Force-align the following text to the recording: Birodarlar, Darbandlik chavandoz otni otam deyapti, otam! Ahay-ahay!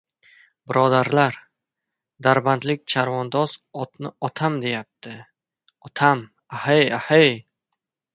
Birodarlar, 0.69 1.35
Darbandlik 2.27 2.81
chavandoz 2.93 3.53
otni 3.83 4.11
otam 4.29 4.55
deyapti, 4.63 5.13
otam! 5.91 6.25
Ahay-ahay! 6.61 7.29